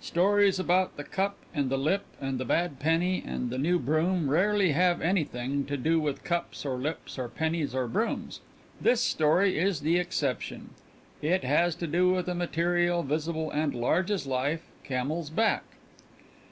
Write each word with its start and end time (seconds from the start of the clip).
Stories 0.00 0.58
about 0.58 0.96
the 0.96 1.04
cup 1.04 1.36
and 1.52 1.68
the 1.68 1.76
lip 1.76 2.06
and 2.18 2.40
the 2.40 2.44
bad 2.46 2.78
penny 2.78 3.22
and 3.26 3.50
the 3.50 3.58
new 3.58 3.78
broom 3.78 4.30
rarely 4.30 4.72
have 4.72 5.02
anything, 5.02 5.66
to 5.66 5.76
do 5.76 6.00
with 6.00 6.24
cups 6.24 6.64
or 6.64 6.76
lips 6.78 7.18
or 7.18 7.28
pennies 7.28 7.74
or 7.74 7.86
brooms. 7.86 8.40
This 8.80 9.02
story 9.02 9.58
is 9.58 9.80
the 9.82 9.98
exception. 9.98 10.70
It 11.20 11.44
has 11.44 11.74
to 11.74 11.86
do 11.86 12.08
with 12.12 12.28
a 12.30 12.34
material, 12.34 13.02
visible 13.02 13.50
and 13.50 13.74
large 13.74 14.10
as 14.10 14.26
life 14.26 14.62
camel's 14.84 15.28
back. 15.28 15.64